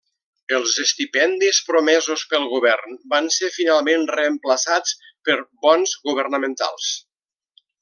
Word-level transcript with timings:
Els 0.59 0.71
estipendis 0.83 1.59
promesos 1.67 2.23
pel 2.31 2.47
govern 2.53 2.97
van 3.13 3.29
ser 3.37 3.51
finalment 3.59 4.09
reemplaçats 4.15 4.97
per 5.29 5.37
bons 5.69 5.95
governamentals. 6.11 6.91